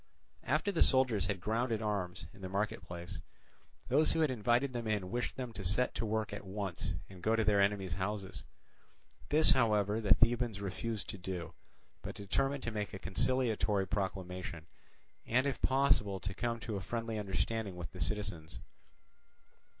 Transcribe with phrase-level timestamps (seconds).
[0.45, 3.21] After the soldiers had grounded arms in the market place,
[3.87, 7.21] those who had invited them in wished them to set to work at once and
[7.21, 8.43] go to their enemies' houses.
[9.29, 11.53] This, however, the Thebans refused to do,
[12.01, 14.65] but determined to make a conciliatory proclamation,
[15.27, 18.59] and if possible to come to a friendly understanding with the citizens.